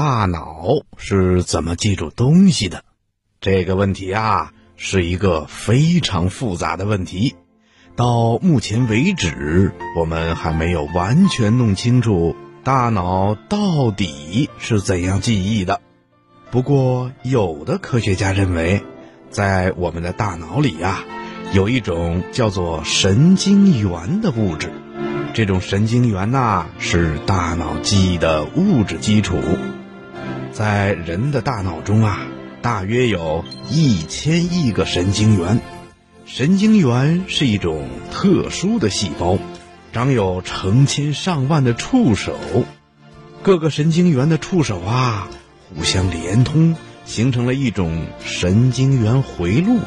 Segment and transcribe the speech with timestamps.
[0.00, 2.84] 大脑是怎么记住东西的？
[3.40, 7.34] 这个问题啊，是一个非常复杂的问题。
[7.96, 15.80] 到目前为止，我们还没有完全弄清楚大脑到底是怎样记忆的。
[16.52, 18.84] 不过，有的科学家认为，
[19.30, 21.02] 在我们的大脑里呀，
[21.52, 24.70] 有一种叫做神经元的物质。
[25.34, 29.34] 这种神经元呐，是大脑记忆的物质基础。
[30.58, 32.26] 在人的大脑中啊，
[32.62, 35.60] 大约有一千亿个神经元。
[36.26, 39.38] 神经元是一种特殊的细胞，
[39.92, 42.36] 长有成千上万的触手，
[43.44, 45.28] 各个神经元的触手啊
[45.76, 49.78] 互相连通，形成了一种神经元回路。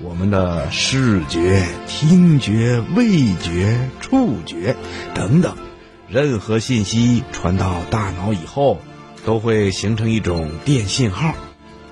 [0.00, 4.74] 我们的视觉、听觉、味觉、触觉
[5.12, 5.58] 等等，
[6.08, 8.80] 任何信息传到大脑以后，
[9.24, 11.34] 都会形成一种电信号。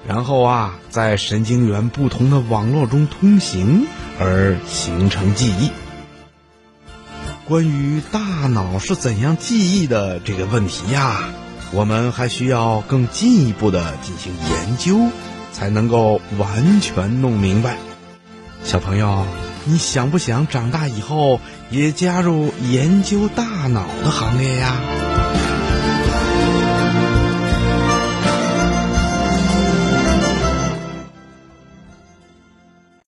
[0.06, 3.86] 然后啊，在神经元不同的网络中通行，
[4.18, 5.70] 而形成记忆。
[7.46, 11.30] 关于大脑是怎样记忆的这个问题呀，
[11.72, 15.10] 我们还需要更进一步的进行研究，
[15.52, 17.76] 才能够完全弄明白。
[18.64, 19.26] 小朋友，
[19.64, 25.17] 你想不想长大以后也加入研究大脑的行列呀？